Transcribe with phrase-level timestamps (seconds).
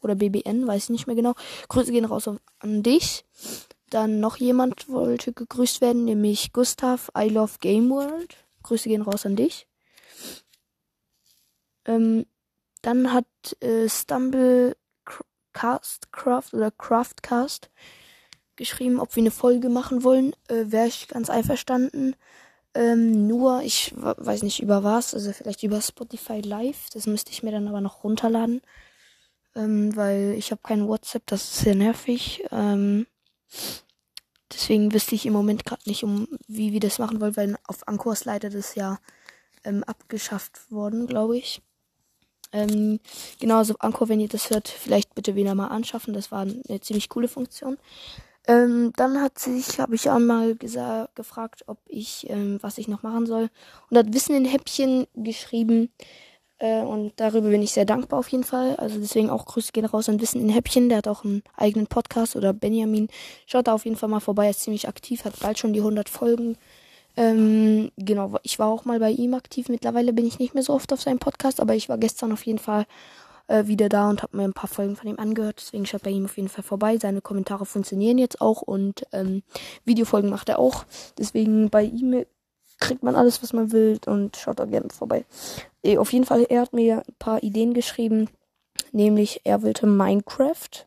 [0.00, 1.34] oder BBN, weiß ich nicht mehr genau.
[1.68, 3.24] Grüße gehen raus an dich.
[3.90, 8.36] Dann noch jemand wollte gegrüßt werden, nämlich Gustav, I Love Game World.
[8.62, 9.66] Grüße gehen raus an dich.
[11.86, 12.26] Ähm,
[12.82, 13.26] dann hat
[13.60, 14.76] äh, Stumble
[15.54, 17.70] Cast Craft oder Craftcast
[18.56, 20.34] geschrieben, ob wir eine Folge machen wollen.
[20.48, 22.14] Äh, Wäre ich ganz einverstanden.
[22.74, 26.90] Ähm, nur, ich weiß nicht über was, also vielleicht über Spotify Live.
[26.92, 28.60] Das müsste ich mir dann aber noch runterladen
[29.54, 32.44] ähm, weil ich habe kein WhatsApp, das ist sehr nervig.
[32.50, 33.06] Ähm,
[34.52, 37.86] deswegen wüsste ich im Moment gerade nicht, um wie wir das machen wollen, weil auf
[37.86, 38.98] Anchor ist leider das ja
[39.64, 41.62] ähm, abgeschafft worden, glaube ich.
[42.52, 43.00] Ähm,
[43.40, 46.14] genau, also Anchor, wenn ihr das hört, vielleicht bitte wieder mal anschaffen.
[46.14, 47.78] Das war eine ziemlich coole Funktion.
[48.46, 53.02] Ähm, dann hat sich, habe ich auch mal gefragt, ob ich, ähm, was ich noch
[53.02, 53.50] machen soll.
[53.90, 55.92] Und hat Wissen in Häppchen geschrieben.
[56.58, 58.76] Äh, und darüber bin ich sehr dankbar auf jeden Fall.
[58.76, 60.88] Also deswegen auch Grüße gehen raus an Wissen in Häppchen.
[60.88, 63.08] Der hat auch einen eigenen Podcast oder Benjamin.
[63.46, 64.44] Schaut da auf jeden Fall mal vorbei.
[64.44, 66.56] Er ist ziemlich aktiv, hat bald schon die 100 Folgen.
[67.16, 69.68] Ähm, genau, ich war auch mal bei ihm aktiv.
[69.68, 72.46] Mittlerweile bin ich nicht mehr so oft auf seinem Podcast, aber ich war gestern auf
[72.46, 72.86] jeden Fall
[73.48, 75.56] äh, wieder da und habe mir ein paar Folgen von ihm angehört.
[75.58, 76.96] Deswegen schaut bei ihm auf jeden Fall vorbei.
[76.98, 79.42] Seine Kommentare funktionieren jetzt auch und ähm,
[79.84, 80.84] Videofolgen macht er auch.
[81.18, 82.24] Deswegen bei ihm
[82.78, 85.24] kriegt man alles, was man will und schaut da gerne vorbei.
[85.82, 88.28] E, auf jeden Fall, er hat mir ein paar Ideen geschrieben,
[88.92, 90.86] nämlich er wollte Minecraft.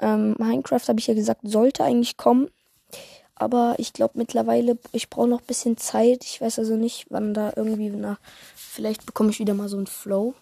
[0.00, 2.48] Ähm, Minecraft, habe ich ja gesagt, sollte eigentlich kommen.
[3.36, 6.24] Aber ich glaube mittlerweile, ich brauche noch ein bisschen Zeit.
[6.24, 8.20] Ich weiß also nicht, wann da irgendwie nach.
[8.54, 10.34] Vielleicht bekomme ich wieder mal so einen Flow.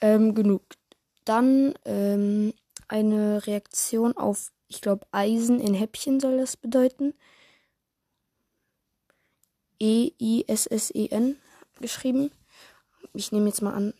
[0.00, 0.62] Ähm, genug.
[1.24, 2.52] Dann ähm,
[2.88, 7.14] eine Reaktion auf, ich glaube, Eisen in Häppchen soll das bedeuten.
[9.78, 11.36] E-I-S-S-E-N
[11.80, 12.30] geschrieben.
[13.12, 13.94] Ich nehme jetzt mal an,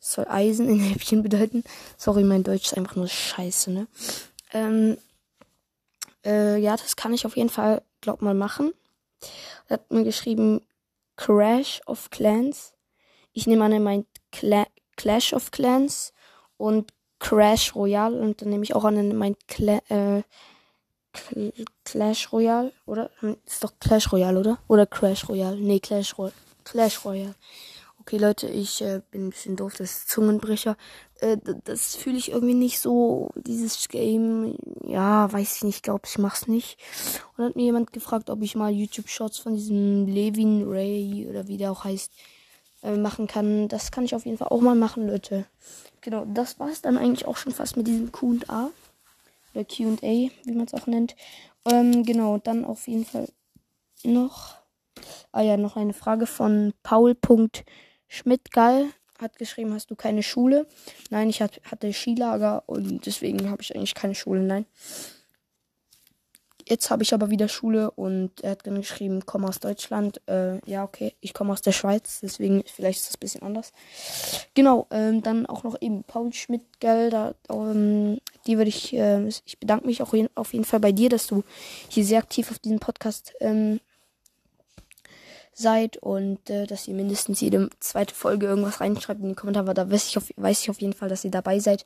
[0.00, 1.62] es soll Eisen in Häppchen bedeuten.
[1.96, 3.86] Sorry, mein Deutsch ist einfach nur scheiße, ne?
[4.52, 4.98] Ähm,
[6.24, 8.72] äh, ja, das kann ich auf jeden Fall, glaub mal, machen.
[9.68, 10.60] Er hat mir geschrieben
[11.16, 12.74] Crash of Clans.
[13.32, 14.66] Ich nehme an, er meint Cla
[14.96, 16.12] Clash of Clans
[16.56, 20.22] und Crash Royale und dann nehme ich auch an, er meint Cla äh,
[21.84, 23.10] Clash Royale, oder?
[23.46, 24.58] Ist doch Clash Royale, oder?
[24.68, 25.56] Oder Crash Royale?
[25.56, 26.30] Nee, Clash, Ro
[26.64, 27.34] Clash Royale.
[28.00, 30.76] Okay, Leute, ich äh, bin ein bisschen doof, das ist Zungenbrecher.
[31.20, 34.56] Äh, das fühle ich irgendwie nicht so, dieses Game.
[34.84, 36.78] Ja, weiß ich nicht, glaube ich mach's nicht.
[37.36, 41.58] Und hat mir jemand gefragt, ob ich mal YouTube-Shots von diesem Levin Ray oder wie
[41.58, 42.10] der auch heißt,
[42.82, 43.68] äh, machen kann.
[43.68, 45.44] Das kann ich auf jeden Fall auch mal machen, Leute.
[46.00, 48.70] Genau, das war's dann eigentlich auch schon fast mit diesem Q&A
[49.54, 51.16] oder QA, wie man es auch nennt.
[51.70, 53.28] Ähm, genau, dann auf jeden Fall
[54.04, 54.56] noch.
[55.32, 58.86] Ah ja, noch eine Frage von Paul.schmidtgall.
[59.18, 60.66] Hat geschrieben, hast du keine Schule?
[61.10, 64.40] Nein, ich hatte Skilager und deswegen habe ich eigentlich keine Schule.
[64.40, 64.66] Nein.
[66.68, 70.20] Jetzt habe ich aber wieder Schule und er hat dann geschrieben, komm aus Deutschland.
[70.28, 73.72] Äh, ja, okay, ich komme aus der Schweiz, deswegen vielleicht ist das ein bisschen anders.
[74.54, 77.34] Genau, ähm, dann auch noch eben Paul Schmidt-Gelder.
[77.50, 81.26] Ähm, die würde ich, äh, ich bedanke mich auch auf jeden Fall bei dir, dass
[81.26, 81.44] du
[81.88, 83.80] hier sehr aktiv auf diesem Podcast ähm,
[85.52, 89.74] seid und äh, dass ihr mindestens jede zweite Folge irgendwas reinschreibt in die Kommentare.
[89.74, 91.84] Da weiß ich auf, weiß ich auf jeden Fall, dass ihr dabei seid.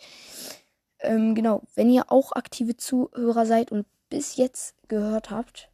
[1.00, 5.69] Ähm, genau, wenn ihr auch aktive Zuhörer seid und bis jetzt gehört habt,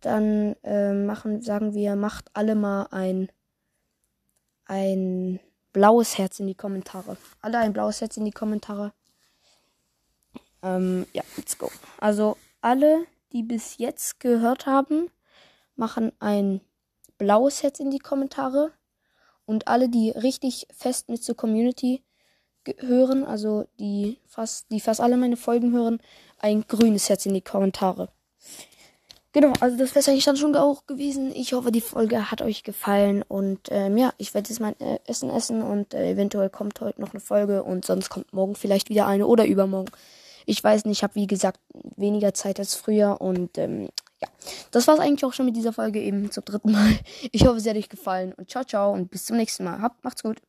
[0.00, 3.30] dann äh, machen, sagen wir, macht alle mal ein,
[4.66, 5.40] ein
[5.72, 7.16] blaues Herz in die Kommentare.
[7.40, 8.92] Alle ein blaues Herz in die Kommentare.
[10.62, 11.70] Ähm, ja, let's go.
[11.98, 15.10] Also alle, die bis jetzt gehört haben,
[15.76, 16.60] machen ein
[17.18, 18.72] blaues Herz in die Kommentare.
[19.44, 22.02] Und alle, die richtig fest mit zur Community
[22.78, 26.00] hören, also die fast, die fast alle meine Folgen hören,
[26.40, 28.08] ein grünes Herz in die Kommentare.
[29.32, 31.30] Genau, also das wäre es eigentlich dann schon auch gewesen.
[31.34, 33.22] Ich hoffe, die Folge hat euch gefallen.
[33.22, 37.02] Und ähm, ja, ich werde jetzt mein äh, Essen essen und äh, eventuell kommt heute
[37.02, 39.92] noch eine Folge und sonst kommt morgen vielleicht wieder eine oder übermorgen.
[40.46, 41.60] Ich weiß nicht, ich habe wie gesagt
[41.96, 43.88] weniger Zeit als früher und ähm,
[44.22, 44.28] ja,
[44.70, 46.98] das war's eigentlich auch schon mit dieser Folge eben zum dritten Mal.
[47.32, 49.80] Ich hoffe, es hat euch gefallen und ciao, ciao und bis zum nächsten Mal.
[49.80, 50.40] Habt, macht's gut.